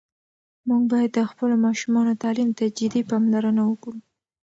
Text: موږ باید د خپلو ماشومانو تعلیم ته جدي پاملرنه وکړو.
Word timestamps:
موږ 0.67 0.81
باید 0.91 1.11
د 1.15 1.19
خپلو 1.29 1.55
ماشومانو 1.65 2.19
تعلیم 2.23 2.49
ته 2.57 2.63
جدي 2.77 3.01
پاملرنه 3.09 3.61
وکړو. 3.65 3.99